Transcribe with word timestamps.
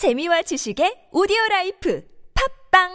재미와 0.00 0.40
지식의 0.40 1.12
오디오 1.12 1.36
라이프 1.50 2.02
팟빵! 2.72 2.88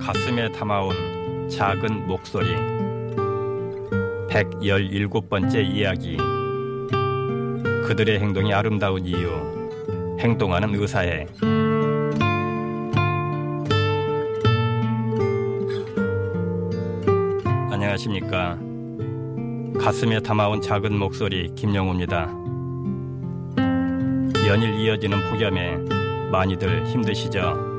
가슴에 0.00 0.52
담아온 0.52 1.48
작은 1.50 2.06
목소리. 2.06 2.54
117번째 4.30 5.68
이야기. 5.74 6.16
그들의 7.88 8.20
행동이 8.20 8.54
아름다운 8.54 9.04
이유. 9.04 9.32
행동하는 10.20 10.76
의사회 10.76 11.26
안녕하십니까 17.72 18.71
가슴에 19.80 20.20
담아온 20.20 20.60
작은 20.60 20.96
목소리 20.96 21.52
김영우입니다 21.54 22.30
연일 24.46 24.74
이어지는 24.74 25.30
폭염에 25.30 25.76
많이들 26.30 26.86
힘드시죠? 26.86 27.72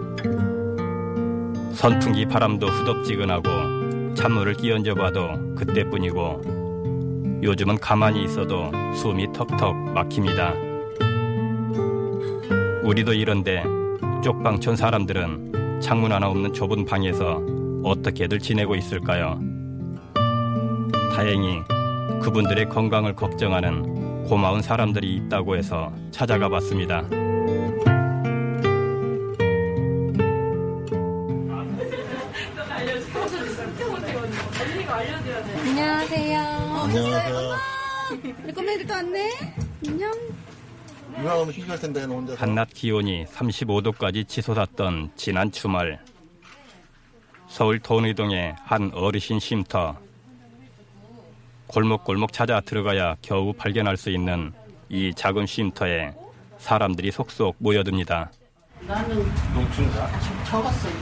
선풍기 1.74 2.26
바람도 2.26 2.68
후덥지근하고 2.68 4.14
찬물을 4.16 4.54
끼얹어 4.56 4.96
봐도 4.96 5.56
그때뿐이고 5.56 7.42
요즘은 7.44 7.78
가만히 7.80 8.24
있어도 8.24 8.72
숨이 8.96 9.34
턱턱 9.34 9.76
막힙니다. 9.76 10.54
우리도 12.84 13.14
이런데 13.14 13.64
쪽방촌 14.24 14.76
사람들은 14.76 15.82
창문 15.82 16.14
하나 16.14 16.30
없는 16.30 16.54
좁은 16.54 16.86
방에서 16.86 17.42
어떻게들 17.84 18.40
지내고 18.40 18.76
있을까요? 18.76 19.40
다행히 21.14 21.62
그분들의 22.24 22.70
건강을 22.70 23.16
걱정하는 23.16 24.24
고마운 24.24 24.62
사람들이 24.62 25.14
있다고 25.16 25.58
해서 25.58 25.94
찾아가 26.12 26.48
봤습니다. 26.48 27.04
안녕하세요. 35.66 36.40
안녕하세요. 36.40 37.56
우리 38.44 38.54
꼬맹이들도 38.54 38.94
왔네. 38.94 39.30
안녕. 39.88 40.12
누나 41.18 41.36
오면 41.36 41.54
휴식할 41.54 41.80
텐데 41.80 42.08
너 42.08 42.14
혼자. 42.16 42.36
한낮 42.36 42.70
기온이 42.74 43.26
35도까지 43.26 44.28
치솟았던 44.28 45.12
지난 45.16 45.52
주말 45.52 46.00
서울 47.48 47.80
돈의동의 47.80 48.56
한 48.64 48.92
어르신 48.94 49.40
쉼터 49.40 49.98
골목골목 51.74 52.32
찾아 52.32 52.62
들어가야 52.62 53.16
겨우 53.24 53.52
발견할 53.52 53.98
수 53.98 54.12
있는 54.12 54.54
이 54.90 55.12
작은 55.16 55.48
쉼터에 55.48 56.14
사람들이 56.60 57.10
속속 57.12 57.56
모여듭니다. 57.58 58.30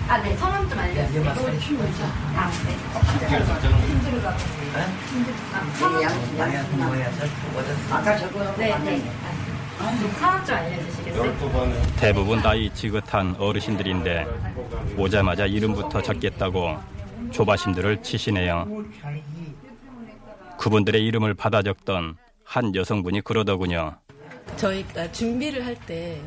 아, 0.08 0.18
네. 0.22 0.38
성함 0.38 0.70
좀 0.70 0.80
알려주세요. 0.80 1.24
아, 1.30 2.50
네. 8.58 8.74
네, 8.80 8.80
네. 8.80 9.12
성함 9.78 10.46
좀 10.46 10.56
알려주시겠어요? 10.56 11.24
대부분 11.98 12.42
나이 12.42 12.74
지긋한 12.74 13.36
어르신들인데 13.38 14.26
오자마자 14.98 15.48
이름부터 15.48 16.02
적겠다고 16.02 16.78
조바심들을 17.32 18.02
치시네요. 18.04 18.68
그분들의 20.62 21.04
이름을 21.04 21.34
받아 21.34 21.64
적던 21.64 22.17
한 22.44 22.76
여성분이 22.76 23.22
그러더군요. 23.22 23.98
저희가 24.58 25.12
준비를 25.12 25.66
할 25.66 25.76
때 25.88 26.22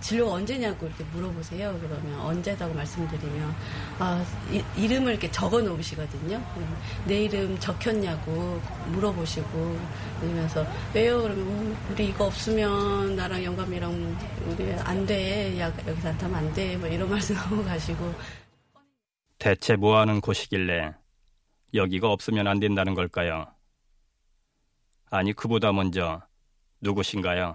진료가 0.00 0.34
언제냐고 0.34 0.86
이렇게 0.86 1.02
물어보세요. 1.12 1.76
그러면 1.80 2.20
언제다고 2.20 2.74
말씀드리면 2.74 3.54
아, 3.98 4.24
이, 4.76 4.86
름을 4.86 5.12
이렇게 5.12 5.28
적어 5.32 5.60
놓으시거든요. 5.60 6.40
내 7.06 7.24
이름 7.24 7.58
적혔냐고 7.58 8.60
물어보시고 8.92 9.78
그러면서 10.20 10.64
왜요? 10.94 11.22
그러면 11.22 11.44
음, 11.46 11.76
우리 11.90 12.08
이거 12.08 12.26
없으면 12.26 13.16
나랑 13.16 13.42
영감이랑 13.42 14.16
우리 14.46 14.72
안 14.74 15.04
돼. 15.06 15.58
야, 15.58 15.72
여기서 15.88 16.08
안 16.08 16.18
타면 16.18 16.36
안 16.36 16.52
돼. 16.54 16.76
뭐 16.76 16.88
이런 16.88 17.08
말씀 17.10 17.34
하고 17.36 17.64
가시고 17.64 18.14
대체 19.38 19.74
뭐 19.74 19.98
하는 19.98 20.20
곳이길래 20.20 20.94
여기가 21.74 22.10
없으면 22.10 22.46
안 22.46 22.60
된다는 22.60 22.94
걸까요? 22.94 23.46
아니, 25.14 25.34
그보다 25.34 25.72
먼저 25.72 26.22
누구신가요? 26.80 27.54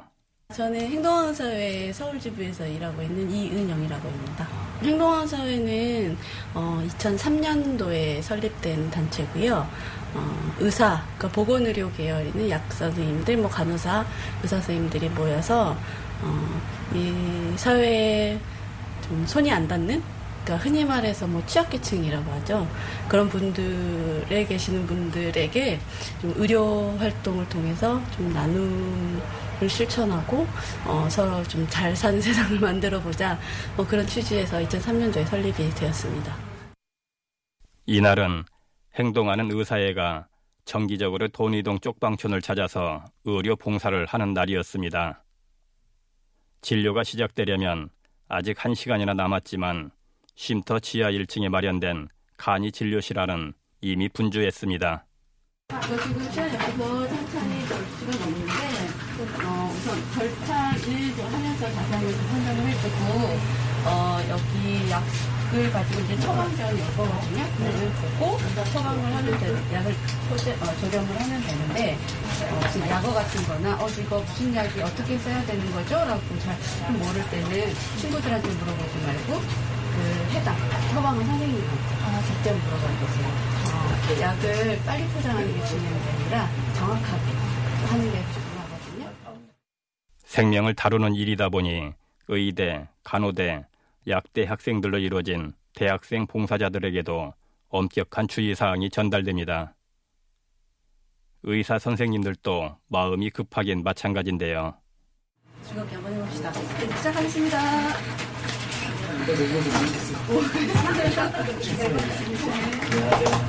저는 0.53 0.79
행동하는 0.79 1.33
사회 1.33 1.91
서울지부에서 1.91 2.67
일하고 2.67 3.01
있는 3.01 3.27
이은영이라고 3.31 4.07
합니다. 4.07 4.47
행동하는 4.83 5.25
사회는 5.25 6.15
어, 6.53 6.83
2003년도에 6.87 8.21
설립된 8.21 8.91
단체고요. 8.91 9.67
어, 10.13 10.53
의사, 10.59 11.03
그러니까 11.17 11.29
보건의료 11.29 11.91
계열에 11.93 12.27
있는 12.27 12.47
약 12.51 12.71
선생님들, 12.71 13.37
뭐 13.37 13.49
간호사, 13.49 14.05
의사 14.43 14.57
선생님들이 14.57 15.09
모여서 15.09 15.75
어, 16.21 16.61
이 16.93 17.57
사회에 17.57 18.39
좀 19.01 19.25
손이 19.25 19.51
안 19.51 19.67
닿는 19.67 20.03
그러니까 20.47 20.57
흔히 20.63 20.85
말해서 20.85 21.27
뭐 21.27 21.45
취약계층이라고 21.45 22.31
하죠. 22.31 22.65
그런 23.09 23.27
분들에 23.27 24.45
계시는 24.45 24.87
분들에게 24.87 25.79
좀 26.21 26.33
의료 26.37 26.95
활동을 26.97 27.47
통해서 27.49 28.01
좀 28.11 28.31
나눔을 28.31 29.69
실천하고 29.69 30.47
어, 30.85 31.05
서로 31.09 31.43
좀 31.43 31.67
잘 31.67 31.93
사는 31.93 32.19
세상을 32.21 32.59
만들어 32.59 33.01
보자. 33.01 33.37
뭐 33.75 33.85
그런 33.85 34.07
취지에서 34.07 34.59
2003년도에 34.59 35.25
설립이 35.25 35.69
되었습니다. 35.71 36.33
이날은 37.85 38.45
행동하는 38.95 39.51
의사회가 39.51 40.27
정기적으로 40.63 41.27
돈이동 41.27 41.79
쪽방촌을 41.79 42.41
찾아서 42.41 43.03
의료 43.25 43.57
봉사를 43.57 44.05
하는 44.05 44.33
날이었습니다. 44.33 45.23
진료가 46.61 47.03
시작되려면 47.03 47.89
아직 48.29 48.63
한 48.63 48.73
시간이나 48.73 49.13
남았지만 49.13 49.91
쉼터 50.37 50.79
지하 50.79 51.09
1층에 51.09 51.49
마련된 51.49 52.09
간이 52.37 52.71
진료실 52.71 53.17
안은 53.17 53.53
이미 53.81 54.07
분주했습니다. 54.07 55.03
지금 55.81 56.23
시작해서 56.29 57.07
천천히 57.07 57.65
10시가 57.65 58.19
넘는데 58.19 58.53
어, 59.43 59.49
어, 59.49 59.73
가지고 65.71 66.01
이제 66.01 66.19
처방전이 66.19 66.81
올 66.81 66.87
거거든요. 66.95 67.43
그걸 67.57 67.91
보고 68.19 68.37
처방을 68.71 69.15
하면 69.15 69.39
되 69.39 69.73
약을 69.73 69.95
소재, 70.29 70.51
어, 70.53 70.65
조령을 70.81 71.19
하면 71.19 71.41
되는데 71.41 71.97
어, 72.51 72.69
지금 72.71 72.87
약어 72.89 73.11
같은 73.11 73.43
거나 73.47 73.83
어, 73.83 73.89
이거 73.89 74.19
무슨 74.19 74.53
약이 74.53 74.81
어떻게 74.81 75.17
써야 75.17 75.43
되는 75.47 75.71
거죠? 75.71 75.95
라고 75.95 76.21
잘 76.39 76.55
모를 76.93 77.27
때는 77.31 77.73
친구들한테 77.99 78.47
물어보지 78.49 78.97
말고 79.03 79.76
그 79.97 80.03
해당 80.33 80.55
처방은 80.91 81.25
선생님한테 81.25 82.27
직접 82.27 82.53
물어봐주세요. 82.53 83.27
어, 83.67 84.21
약을 84.21 84.79
빨리 84.85 85.07
포장하는 85.07 85.53
게 85.53 85.65
중요한 85.65 86.01
게 86.03 86.09
아니라 86.09 86.49
정확하게 86.75 87.31
하는 87.87 88.11
게 88.11 88.23
중요하거든요. 88.33 89.13
생명을 90.23 90.75
다루는 90.75 91.15
일이다 91.15 91.49
보니 91.49 91.93
의대, 92.27 92.87
간호대, 93.03 93.65
약대 94.07 94.45
학생들로 94.45 94.99
이루어진 94.99 95.53
대학생 95.73 96.27
봉사자들에게도 96.27 97.33
엄격한 97.69 98.27
주의사항이 98.27 98.89
전달됩니다. 98.89 99.73
의사 101.43 101.79
선생님들도 101.79 102.77
마음이 102.87 103.29
급하긴 103.31 103.83
마찬가지인데요. 103.83 104.75
즐겁게 105.63 105.95
한번 105.95 106.13
해봅시다. 106.13 106.51
네, 106.51 106.97
시작하겠습니다. 106.97 107.57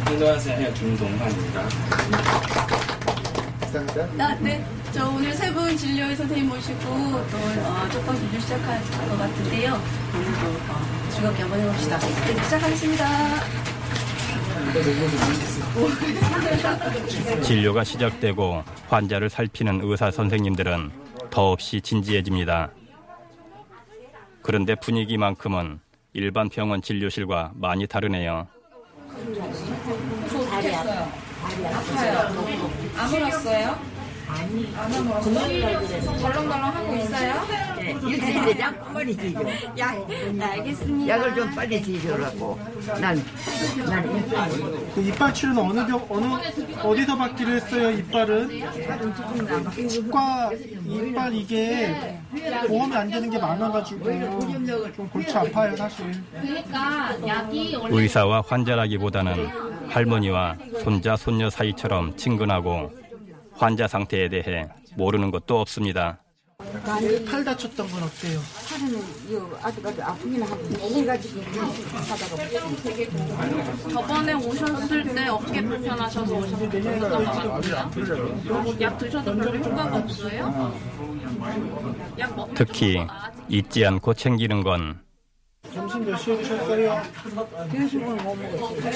안녕하세요. 0.07 0.73
김동환입니다. 0.75 1.69
식사합니다. 3.63 4.09
아, 4.25 4.35
네. 4.41 4.65
저 4.93 5.09
오늘 5.11 5.33
세 5.35 5.53
분 5.53 5.77
진료의 5.77 6.17
선생님 6.17 6.49
모시고 6.49 6.79
또 6.81 6.89
어, 6.97 7.89
쪽방 7.93 8.17
진료 8.17 8.41
시작할 8.41 8.81
것 8.83 9.19
같은데요. 9.19 9.81
오늘도 10.15 10.47
어, 10.69 11.11
즐겁게 11.11 11.43
한번 11.43 11.61
해봅시다. 11.61 11.99
네, 11.99 12.43
시작하겠습니다. 12.45 13.07
진료가 17.43 17.85
시작되고 17.85 18.65
환자를 18.89 19.31
살피는 19.31 19.81
의사 19.85 20.11
선생님들은 20.11 20.91
더없이 21.31 21.81
진지해집니다. 21.81 22.71
그런데 24.49 24.75
분위기만큼은 24.77 25.79
일반 26.15 26.49
병원 26.49 26.81
진료실과 26.81 27.53
많이 27.55 27.87
다르네요. 27.87 28.49
아파요. 31.71 32.35
안 32.97 33.13
울었어요? 33.13 33.98
아니. 34.29 34.75
안 34.77 34.93
울었어요? 34.93 36.19
덜렁덜렁 36.21 36.65
하고 36.65 36.95
있어요? 36.97 37.69
일주일에 38.07 38.59
약국만이 38.61 39.17
지죠. 39.17 39.41
야, 39.79 39.95
네, 40.33 40.45
알겠습니다. 40.45 41.15
약을 41.17 41.35
좀 41.35 41.55
빨리 41.55 41.83
지주라고. 41.83 42.59
난, 43.01 43.25
난 43.87 44.17
일주일. 44.17 44.89
그 44.95 45.01
이빨 45.03 45.33
치료는 45.35 45.63
어느 45.63 45.87
병, 45.87 46.07
어느, 46.11 46.27
어디서 46.83 47.17
받기로 47.17 47.53
했어요, 47.53 47.91
이빨은? 47.91 48.51
치과, 49.89 50.51
이빨 50.87 51.35
이게 51.35 52.21
보험이 52.67 52.97
안 52.97 53.11
되는 53.11 53.31
게 53.31 53.39
많아가지고 53.39 54.05
좀 54.95 55.09
골치 55.11 55.37
아파요, 55.37 55.75
사실. 55.77 56.13
의사와 57.91 58.43
환자라기보다는 58.47 59.49
할머니와 59.89 60.57
손자, 60.85 61.17
손녀 61.17 61.49
사이처럼 61.49 62.17
친근하고 62.17 62.93
환자 63.59 63.89
상태에 63.89 64.29
대해 64.29 64.69
모르는 64.97 65.31
것도 65.31 65.61
없습니다. 65.61 66.23
팔 67.29 67.45
다쳤던 67.45 67.89
건 67.89 68.03
어때요? 68.05 68.41
저번에 73.93 74.33
오셨을 74.33 75.15
때 75.15 75.29
어깨 75.29 75.63
불편하셔서 75.63 76.35
오셨던 76.35 77.01
것 77.01 77.09
같아요. 77.09 77.61
약 78.81 78.99
드셔도 78.99 79.37
별로 79.37 79.59
효과가 79.59 79.97
없어요? 79.99 80.75
특히 82.55 82.99
잊지 83.49 83.87
않고 83.87 84.15
챙기는 84.15 84.63
건 84.63 85.01
몇 86.09 86.17
시에 86.17 86.37
드셨어요? 86.39 86.93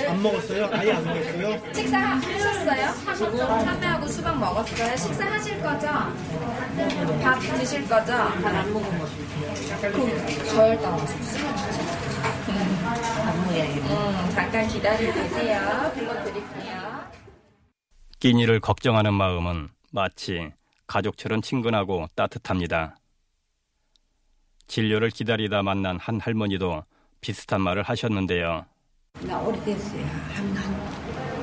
안 0.09 0.23
먹었어요? 0.23 0.67
아예 0.73 0.93
안 0.93 1.05
먹었어요? 1.05 1.75
식사 1.75 1.99
하셨어요? 1.99 3.64
참외하고 3.64 4.06
수박 4.06 4.38
먹었어요? 4.41 4.97
식사 4.97 5.31
하실 5.31 5.61
거죠? 5.61 5.87
밥 7.23 7.38
드실 7.38 7.87
거죠? 7.87 8.12
밥안 8.14 8.73
먹은 8.73 8.99
거. 8.99 9.05
그 9.93 10.44
저혈당 10.47 11.06
쓰러지죠. 11.06 11.82
음, 12.79 14.31
잠깐 14.32 14.67
기다리고 14.69 15.12
계세요. 15.12 15.93
불러드릴게요. 15.94 17.03
끼니를 18.20 18.61
걱정하는 18.61 19.12
마음은 19.12 19.69
마치 19.91 20.50
가족처럼 20.87 21.43
친근하고 21.43 22.06
따뜻합니다. 22.14 22.97
진료를 24.67 25.11
기다리다 25.11 25.62
만난 25.62 25.99
한 25.99 26.19
할머니도 26.19 26.85
비슷한 27.22 27.60
말을 27.60 27.84
하셨는데요. 27.84 28.66
나 29.22 29.38
오래됐어요. 29.38 30.04
한, 30.34 30.56
한, 30.56 30.74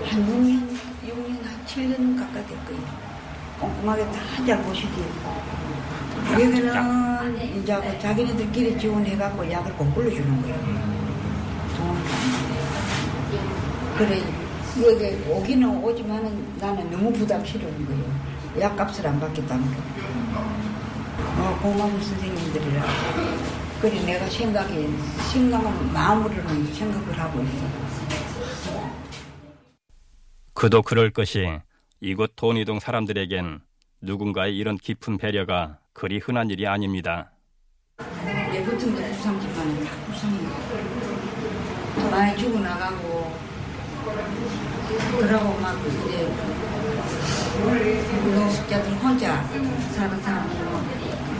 한 0.05 0.27
6년, 0.27 0.77
6년, 1.07 1.43
한 1.43 1.65
7년 1.65 2.19
가까이 2.19 2.45
됐고요. 2.45 2.77
꼼꼼하게 3.61 4.05
다잘 4.11 4.61
보시지. 4.63 5.05
여기는 6.33 7.61
이제 7.61 7.75
그 7.79 7.99
자기네들끼리 7.99 8.77
지원해갖고 8.77 9.49
약을 9.49 9.73
공불로 9.75 10.11
주는 10.11 10.41
거예요. 10.41 10.99
그래, 13.97 14.21
여기 14.83 15.29
오기는 15.29 15.83
오지만은 15.83 16.57
나는 16.59 16.91
너무 16.91 17.11
부담스러운 17.13 17.85
거예요. 17.85 18.59
약값을 18.59 19.07
안 19.07 19.17
받기 19.19 19.47
때문에. 19.47 19.77
어, 21.37 21.59
고마운 21.61 22.01
선생님들이라. 22.01 22.83
그래, 23.81 23.97
내가 24.03 24.25
생각이, 24.29 24.87
생각은 25.31 25.93
마음으로는 25.93 26.73
생각을 26.73 27.17
하고 27.17 27.41
있어. 27.41 27.65
그도 30.53 30.81
그럴 30.81 31.11
것이 31.11 31.47
이곳 32.01 32.35
돈이동 32.35 32.81
사람들에겐 32.81 33.61
누군가의 34.01 34.57
이런 34.57 34.77
깊은 34.77 35.17
배려가 35.17 35.79
그리 35.93 36.17
흔한 36.17 36.49
일이 36.49 36.67
아닙니다. 36.67 37.31
내 38.25 38.63
같은 38.63 38.95
게 38.95 39.11
부상지만 39.11 39.85
다 39.85 39.91
부상이야. 40.07 40.49
많이 42.11 42.37
죽어 42.37 42.59
나가고, 42.59 43.33
그러고 45.19 45.57
막 45.59 45.77
이제, 45.87 46.27
노숙자들 48.25 48.91
혼자 48.95 49.41
사는 49.43 50.21
사람은 50.21 50.49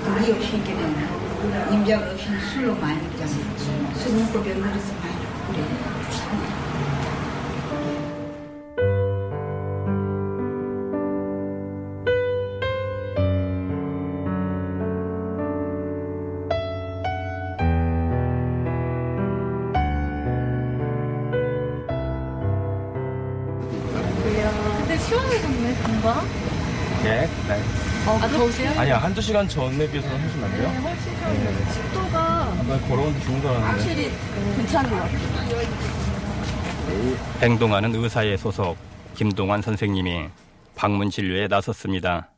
그게 0.04 0.32
없이 0.34 0.56
있기는 0.58 1.29
임자가 1.72 2.12
없이 2.12 2.28
술로 2.52 2.76
많이 2.76 3.02
먹잖아. 3.02 3.30
술 3.96 4.14
먹고 4.18 4.44
병들어서 4.44 4.94
많이 5.02 5.20
그래. 5.54 5.64
근데 24.80 24.98
시원해졌네, 24.98 25.76
금방. 25.84 26.28
네? 27.04 27.30
네. 27.48 27.99
아, 28.18 28.28
더우세요? 28.28 28.72
아니야, 28.80 28.98
한두 28.98 29.22
시간 29.22 29.48
전에 29.48 29.90
비해서는 29.90 30.20
훨씬 30.20 30.42
낫네요. 30.42 30.62
네, 30.72 30.78
훨씬 30.80 31.16
시원해요. 31.16 31.66
습도가 31.72 32.20
아까 32.44 32.80
걸어오는데 32.88 33.20
죽은 33.22 33.42
줄 33.42 33.50
알았는데. 33.50 33.72
확실히 33.72 34.12
괜찮은 34.58 34.90
것 34.90 34.96
같아요. 34.98 35.20
행동하는 37.42 37.94
의사의 37.96 38.38
소속 38.38 38.78
김동환 39.16 39.62
선생님이 39.62 40.28
방문 40.76 41.10
진료에 41.10 41.48
나섰습니다. 41.48 42.32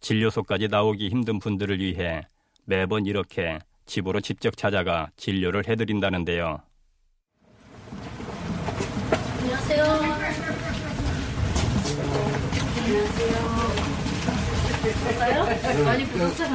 진료소까지 0.00 0.68
나오기 0.68 1.08
힘든 1.08 1.38
분들을 1.38 1.78
위해 1.78 2.22
매번 2.64 3.06
이렇게 3.06 3.60
집으로 3.86 4.20
직접 4.20 4.56
찾아가 4.56 5.08
진료를 5.16 5.68
해드린다는데요. 5.68 6.60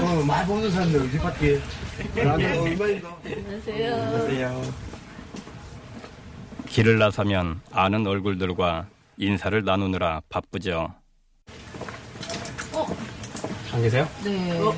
어, 0.01 0.23
많이 0.25 0.47
보는 0.47 0.69
사람들 0.71 1.01
어디 1.01 1.17
밖에. 1.17 1.59
나도 2.15 2.61
얼마인가? 2.63 3.17
길을 6.67 6.99
나서면 6.99 7.61
아는 7.71 8.05
얼굴들과 8.05 8.87
인사를 9.17 9.63
나누느라 9.63 10.21
바쁘죠. 10.29 10.93
안 13.73 13.81
계세요? 13.81 14.07
네. 14.23 14.59
어, 14.59 14.73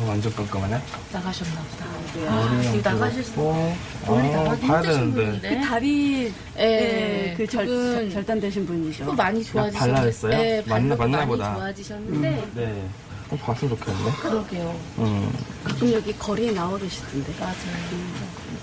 완전 0.00 0.32
깜깜하네. 0.34 0.80
나가셨나 1.12 1.60
보다. 1.62 1.86
머리랑 2.30 2.74
이거 2.74 2.90
나가실 2.90 3.24
수 3.24 3.34
어, 3.40 3.76
머리 4.06 4.26
아, 4.28 4.42
나가기 4.42 4.66
봐야 4.66 4.80
힘드신 4.82 5.14
되는데. 5.14 5.48
그 5.50 5.60
다리 5.66 6.24
예, 6.26 6.32
네, 6.56 7.34
그 7.36 7.46
절, 7.46 7.66
그분 7.66 8.10
절단되신 8.10 8.66
분이죠. 8.66 9.04
또 9.04 9.12
많이 9.12 9.44
좋아지셨는데. 9.44 9.94
발라냈어요? 9.94 10.30
네, 10.30 10.62
맞나- 10.66 10.96
발라도 10.96 10.96
맞나 10.98 11.16
많이 11.18 11.28
보다. 11.28 11.54
좋아지셨는데. 11.54 12.48
네. 12.54 12.88
어, 13.30 13.36
봤으면 13.36 13.76
좋겠는데. 13.78 14.10
그러게요. 14.18 14.80
음, 14.98 15.32
가끔 15.64 15.92
여기 15.92 16.12
거리에 16.18 16.52
나오시던데. 16.52 17.32
맞아요. 17.38 17.54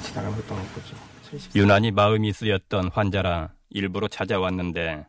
지나가면서 0.03 0.43
또 0.47 0.55
보죠. 0.55 0.95
유난히 1.55 1.91
마음이 1.91 2.33
쓰였던 2.33 2.89
환자라 2.91 3.49
일부러 3.69 4.07
찾아왔는데 4.07 5.05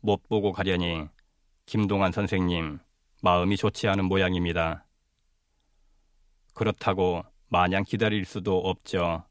못 0.00 0.28
보고 0.28 0.50
가려니 0.52 1.04
김동환 1.66 2.10
선생님 2.10 2.80
마음이 3.22 3.56
좋지 3.56 3.86
않은 3.86 4.06
모양입니다. 4.06 4.84
그렇다고 6.54 7.22
마냥 7.48 7.84
기다릴 7.84 8.24
수도 8.24 8.58
없죠. 8.58 9.24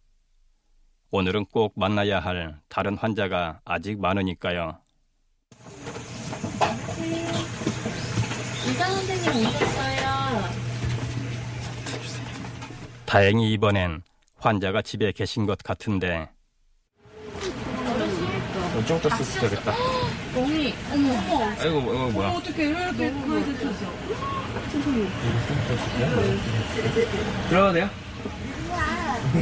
오늘은 1.12 1.46
꼭 1.46 1.74
만나야 1.76 2.20
할 2.20 2.60
다른 2.70 2.98
환자가 2.98 3.62
아직 3.66 4.00
많으니까요. 4.00 4.80
의사 8.66 8.86
선생님 8.86 9.48
오셨어요. 9.48 10.62
다행히 13.06 13.52
이번엔 13.54 14.04
환자가 14.38 14.82
집에 14.82 15.12
계신 15.12 15.46
것 15.46 15.58
같은데 15.58 16.30
좀 18.88 18.98
이따 18.98 19.10
쓰면 19.10 19.50
되겠다. 19.50 19.74
어머니, 20.36 20.74
어머, 20.92 21.14
어머. 21.14 21.46
아이고, 21.60 21.80
이거 21.82 22.10
뭐야. 22.10 22.30
어떻게 22.30 22.64
왜 22.66 22.70
이렇게 22.72 23.12
드셨어? 23.12 23.86
들어가도 27.50 27.74
돼요? 27.74 27.90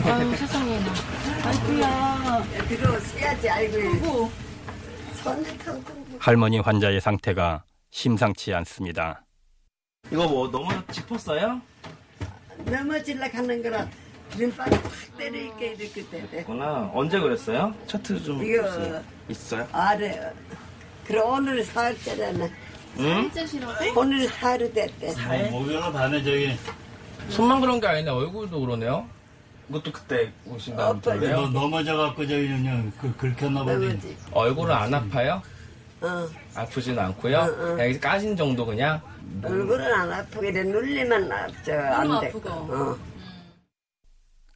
아유, 0.06 0.36
세상에 0.36 0.80
나. 0.80 0.94
아이고야. 1.46 2.44
들어서야지, 2.68 3.50
아이고. 3.50 4.32
할머니 6.20 6.60
환자의 6.60 7.02
상태가 7.02 7.64
심상치 7.92 8.54
않습니다. 8.54 9.24
이거 10.12 10.28
뭐 10.28 10.50
너무 10.50 10.70
짚었어요? 10.92 11.62
넘어질라 12.66 13.28
하는 13.32 13.62
거라 13.62 13.88
확 14.58 14.70
때리니까 15.18 15.58
이렇게 15.60 16.06
되네. 16.10 16.44
구나 16.44 16.90
언제 16.94 17.20
그랬어요? 17.20 17.74
차트 17.88 18.22
좀 18.24 18.44
이거- 18.44 18.64
있어요? 18.68 19.04
있어요? 19.30 19.68
아래. 19.72 20.32
그럼 21.10 21.34
오늘 21.40 21.64
사흘째라는 21.64 22.52
응? 23.00 23.32
오늘 23.96 24.28
사흘 24.28 24.72
됐대. 24.72 25.12
목요일 25.50 25.80
밤에 25.80 26.22
저기 26.22 26.56
손만 27.30 27.60
그런 27.60 27.80
게 27.82 27.88
아니네 27.88 28.12
얼굴도 28.12 28.60
그러네요. 28.60 29.10
이것도 29.70 29.92
그때 29.92 30.32
오신 30.46 30.76
다음 30.76 31.02
너 31.02 31.20
때예요. 31.20 31.48
넘어져갖고 31.48 32.28
저기 32.28 32.48
그냥 32.48 32.94
그 33.02 33.16
긁혔나 33.18 33.64
보지. 33.64 34.18
얼굴은 34.32 34.76
안 34.76 34.94
아파요? 34.94 35.42
어. 36.02 36.28
아프진 36.54 36.98
않고요. 37.00 37.40
응, 37.40 37.56
응. 37.60 37.76
그냥 37.78 38.00
까진 38.00 38.38
정도 38.38 38.64
그냥. 38.64 39.02
얼굴은 39.44 39.92
안 39.92 40.14
아프게 40.14 40.52
돼. 40.52 40.64
눌리면 40.64 41.32
아프죠. 41.32 41.74
안 41.74 42.20
돼. 42.22 42.32
어. 42.46 42.96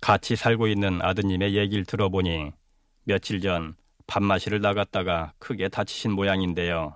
같이 0.02 0.36
살고 0.36 0.68
있는 0.68 1.02
아드님의 1.02 1.56
얘기를 1.56 1.84
들어보니 1.86 2.52
며칠 3.06 3.42
전 3.42 3.76
밥 4.08 4.22
마시를 4.24 4.62
나갔다가 4.62 5.34
크게 5.40 5.70
다치신 5.70 6.12
모양인데요. 6.12 6.96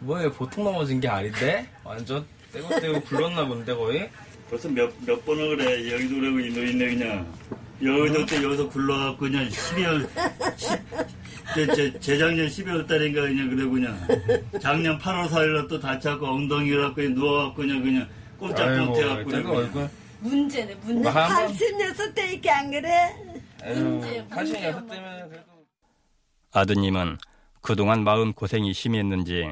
뭐예요? 0.00 0.32
보통 0.32 0.64
넘어진 0.64 1.00
게 1.00 1.08
아닌데? 1.08 1.66
완전 1.84 2.24
떼고떼고 2.52 3.00
굴렀나 3.02 3.46
본데 3.46 3.74
거의? 3.74 4.08
벌써 4.48 4.68
몇, 4.68 4.90
몇 5.04 5.24
번을 5.26 5.56
그래. 5.56 5.92
여기도 5.92 6.14
그러고 6.20 6.38
이 6.40 6.50
노인네 6.52 6.94
그냥. 6.96 7.34
여기도 7.82 8.26
또 8.26 8.42
여기서 8.42 8.68
굴러갖고 8.70 9.18
그냥 9.18 9.48
12월, 9.48 10.08
10, 10.56 10.80
제, 11.54 11.66
제, 11.74 12.00
재작년 12.00 12.46
12월 12.48 12.86
달인가 12.88 13.22
그냥 13.22 13.50
그래 13.50 13.64
그냥. 13.68 14.50
작년 14.60 14.98
8월 14.98 15.28
4일날 15.28 15.68
또 15.68 15.78
다쳐갖고 15.78 16.26
엉덩이를 16.26 16.82
갖고 16.82 17.02
누워갖고 17.02 17.54
그냥 17.56 17.82
그냥 17.82 18.08
꼼짝못 18.38 18.96
해갖고 18.96 19.24
그래. 19.24 19.36
제가 19.42 19.50
얼굴. 19.50 19.90
문제네, 20.20 20.74
문제. 20.76 21.02
뭐한 21.02 21.46
번- 21.46 21.56
86대 21.56 22.32
이렇게 22.32 22.50
안 22.50 22.70
그래? 22.70 22.90
에휴, 23.64 24.00
86 24.30 24.88
때문에 24.88 25.24
그래도. 25.28 25.57
아드님은 26.58 27.18
그동안 27.60 28.02
마음 28.02 28.32
고생이 28.32 28.72
심했는지 28.72 29.48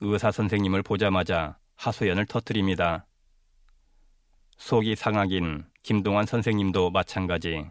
의사 0.00 0.30
선생님을 0.30 0.82
보자마자 0.82 1.56
하소연을 1.76 2.26
터뜨립니다. 2.26 3.06
속이 4.58 4.94
상하긴 4.94 5.64
김동환 5.82 6.26
선생님도 6.26 6.90
마찬가지. 6.90 7.64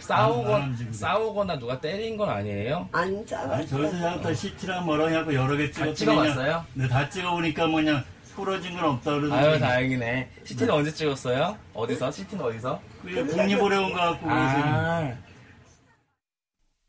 싸우거나, 0.00 0.74
싸우거나 0.90 1.58
누가 1.58 1.78
때린 1.80 2.16
건 2.16 2.28
아니에요? 2.30 2.88
안 2.92 3.02
아니, 3.02 3.26
잡았어. 3.26 3.66
저기서 3.66 4.02
약간 4.04 4.34
CT랑 4.34 4.84
뭐랑 4.86 5.10
해갖고 5.10 5.34
여러 5.34 5.56
개 5.56 5.70
찍었더니 5.70 5.94
찍어봤어요? 5.94 6.64
네, 6.74 6.88
다 6.88 7.08
찍어보니까 7.08 7.66
뭐냐 7.68 8.02
부러진 8.34 8.74
건 8.74 8.84
없다 8.86 9.12
그러더니 9.12 9.32
아유, 9.46 9.58
다행이네. 9.60 10.30
CT는 10.44 10.72
언제 10.74 10.90
찍었어요? 10.90 11.56
어디서? 11.74 12.10
CT는 12.10 12.44
어디서? 12.46 12.80
그게 13.02 13.22
국립어려운 13.22 13.92
거 13.92 13.98
갖고 14.00 14.28
아, 14.30 15.12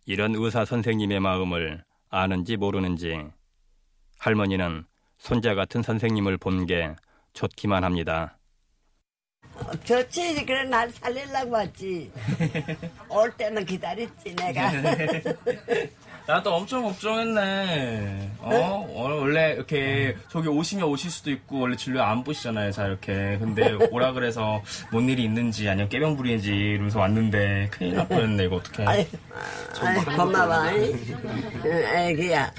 이런 0.06 0.36
의사 0.36 0.66
선생님의 0.66 1.20
마음을 1.20 1.84
아는지 2.10 2.58
모르는지 2.58 3.18
할머니는 4.20 4.86
손자 5.18 5.56
같은 5.56 5.82
선생님을 5.82 6.38
본 6.38 6.66
게 6.66 6.96
좋기만 7.34 7.84
합니다. 7.84 8.38
좋지. 9.84 10.46
그래, 10.46 10.64
날 10.66 10.90
살리려고 10.92 11.52
왔지. 11.52 12.12
올 13.10 13.32
때는 13.38 13.66
기다렸지, 13.66 14.36
내가. 14.36 14.72
나도 16.28 16.56
엄청 16.56 16.84
걱정했네. 16.84 18.32
어? 18.40 18.83
원래 19.34 19.54
이렇게 19.54 20.16
저기 20.30 20.48
오시면 20.48 20.86
오실 20.88 21.10
수도 21.10 21.32
있고 21.32 21.62
원래 21.62 21.76
진료 21.76 22.04
안 22.04 22.24
보시잖아요. 22.24 22.72
잘 22.72 22.90
이렇게. 22.90 23.38
근데 23.40 23.74
오라 23.90 24.12
그래서 24.14 24.62
뭔 24.92 25.10
일이 25.10 25.24
있는지 25.24 25.68
아니면 25.68 25.90
깨병 25.90 26.16
부리는지 26.16 26.52
이러면서 26.54 27.00
왔는데 27.00 27.70
큰일 27.72 27.96
날 27.96 28.08
뻔했네. 28.08 28.46
이거 28.46 28.58
어떡해. 28.58 28.88
아이, 28.88 29.08
아이, 29.82 30.06
고마워. 30.06 30.66
응, 30.68 31.84
애기야. 31.96 32.52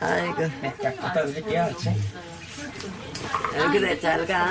아이고. 0.00 0.42
약 0.84 0.96
갖다 1.00 1.26
드릴게요. 1.26 1.68
어, 3.58 3.70
그래, 3.72 3.98
잘 3.98 4.24
가. 4.26 4.48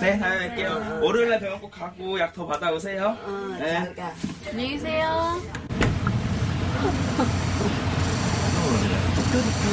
네, 0.00 0.18
다녀올게요. 0.18 1.00
월요일날 1.02 1.38
병원 1.40 1.60
꼭 1.60 1.70
가고 1.70 2.18
약 2.18 2.32
더 2.32 2.46
받아오세요. 2.46 3.16
어, 3.24 3.56
네. 3.60 3.74
잘 3.74 3.94
가. 3.94 4.12
안녕히 4.48 4.70
계세요. 4.72 5.40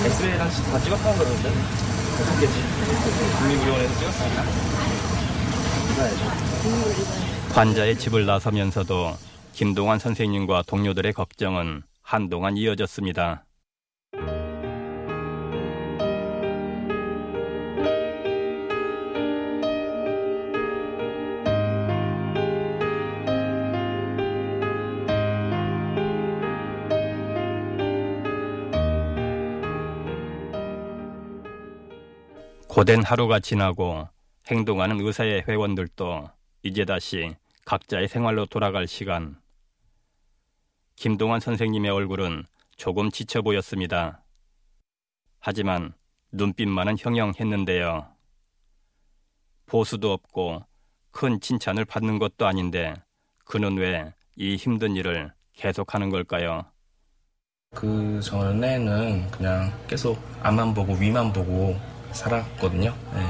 엑스레이랑 0.05 0.49
다 0.49 0.79
찍었다고 0.79 1.17
그러는데? 1.17 1.49
다섯 1.49 2.39
개지. 2.39 2.53
국립의료원에서 3.39 3.99
찍었으니까. 3.99 4.43
환자의 7.53 7.97
집을 7.97 8.25
나서면서도 8.25 9.15
김동환 9.53 9.97
선생님과 9.99 10.63
동료들의 10.67 11.13
걱정은 11.13 11.81
한동안 12.03 12.55
이어졌습니다. 12.57 13.43
고된 32.77 33.03
하루가 33.03 33.39
지나고 33.39 34.07
행동하는 34.51 35.01
의사의 35.01 35.45
회원들도 35.47 36.29
이제 36.61 36.85
다시 36.85 37.35
각자의 37.65 38.07
생활로 38.07 38.45
돌아갈 38.45 38.85
시간. 38.85 39.41
김동환 40.95 41.39
선생님의 41.39 41.89
얼굴은 41.89 42.45
조금 42.75 43.09
지쳐 43.09 43.41
보였습니다. 43.41 44.23
하지만 45.39 45.95
눈빛만은 46.31 46.97
형형했는데요. 46.99 48.09
보수도 49.65 50.13
없고 50.13 50.63
큰 51.09 51.39
칭찬을 51.41 51.83
받는 51.83 52.19
것도 52.19 52.45
아닌데 52.45 52.93
그는 53.43 53.75
왜 53.77 54.13
이 54.35 54.55
힘든 54.55 54.95
일을 54.95 55.33
계속하는 55.53 56.11
걸까요? 56.11 56.63
그 57.73 58.19
전에는 58.21 59.31
그냥 59.31 59.73
계속 59.87 60.21
앞만 60.43 60.75
보고 60.75 60.93
위만 60.93 61.33
보고 61.33 61.75
살았거든요. 62.11 62.93
네. 63.13 63.27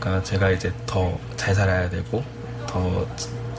그러니까 0.00 0.22
제가 0.24 0.50
이제 0.50 0.72
더 0.86 1.18
잘 1.36 1.54
살아야 1.54 1.88
되고 1.90 2.22
더 2.66 3.06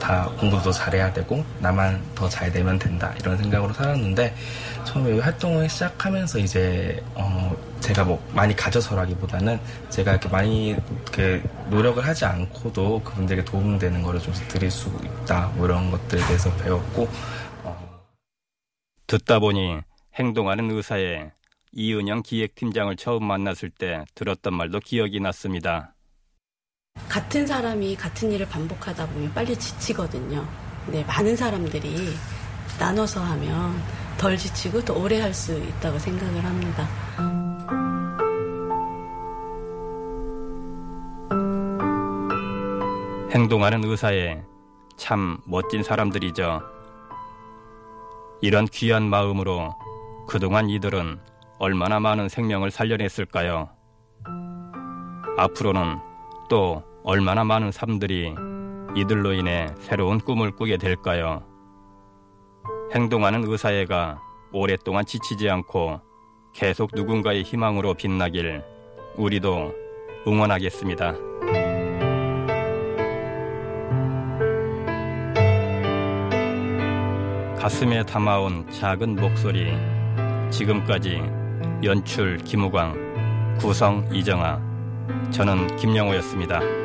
다 0.02 0.24
공부도 0.40 0.64
더 0.64 0.72
잘해야 0.72 1.12
되고 1.12 1.44
나만 1.60 2.02
더 2.16 2.28
잘 2.28 2.50
되면 2.50 2.76
된다 2.76 3.14
이런 3.20 3.38
생각으로 3.38 3.72
살았는데 3.72 4.34
처음에 4.84 5.14
이 5.14 5.20
활동을 5.20 5.68
시작하면서 5.68 6.40
이제 6.40 7.00
어 7.14 7.54
제가 7.78 8.02
뭐 8.02 8.20
많이 8.34 8.56
가져서라기보다는 8.56 9.60
제가 9.90 10.10
이렇게 10.10 10.28
많이 10.28 10.70
이렇게 10.70 11.40
노력을 11.70 12.04
하지 12.04 12.24
않고도 12.24 13.02
그분들에게 13.04 13.44
도움되는 13.44 14.02
거를 14.02 14.18
좀 14.18 14.34
드릴 14.48 14.68
수 14.72 14.88
있다 15.04 15.52
뭐 15.54 15.66
이런 15.66 15.92
것들에 15.92 16.20
대해서 16.26 16.52
배웠고 16.56 17.08
듣다 19.06 19.38
보니 19.38 19.82
행동하는 20.16 20.68
의사의 20.72 21.30
이은영 21.72 22.22
기획팀장을 22.22 22.94
처음 22.96 23.24
만났을 23.24 23.70
때 23.70 24.04
들었던 24.14 24.54
말도 24.54 24.80
기억이 24.80 25.20
났습니다. 25.20 25.94
같은 27.08 27.46
사람이 27.46 27.96
같은 27.96 28.30
일을 28.32 28.46
반복하다 28.48 29.06
보면 29.08 29.32
빨리 29.32 29.56
지치거든요. 29.56 30.46
근데 30.84 31.02
많은 31.04 31.34
사람들이 31.36 32.14
나눠서 32.78 33.22
하면 33.22 33.80
덜 34.18 34.36
지치고 34.36 34.84
더 34.84 34.94
오래 34.94 35.20
할 35.20 35.32
수 35.32 35.56
있다고 35.58 35.98
생각을 35.98 36.44
합니다. 36.44 36.88
행동하는 43.30 43.82
의사에 43.84 44.42
참 44.96 45.38
멋진 45.46 45.82
사람들이죠. 45.82 46.60
이런 48.42 48.66
귀한 48.66 49.04
마음으로 49.08 49.74
그동안 50.28 50.68
이들은 50.68 51.18
얼마나 51.62 52.00
많은 52.00 52.28
생명을 52.28 52.72
살려냈을까요? 52.72 53.68
앞으로는 55.38 55.96
또 56.50 56.82
얼마나 57.04 57.44
많은 57.44 57.70
삶들이 57.70 58.34
이들로 58.96 59.32
인해 59.32 59.68
새로운 59.78 60.18
꿈을 60.18 60.50
꾸게 60.56 60.76
될까요? 60.76 61.44
행동하는 62.92 63.44
의사애가 63.46 64.20
오랫동안 64.52 65.06
지치지 65.06 65.48
않고 65.48 66.00
계속 66.52 66.90
누군가의 66.94 67.44
희망으로 67.44 67.94
빛나길 67.94 68.64
우리도 69.14 69.72
응원하겠습니다. 70.26 71.14
가슴에 77.56 78.02
담아온 78.02 78.68
작은 78.72 79.14
목소리 79.14 79.72
지금까지 80.50 81.41
연출 81.82 82.38
김우광 82.38 83.56
구성 83.58 84.08
이정아 84.12 84.60
저는 85.32 85.76
김영호였습니다. 85.76 86.81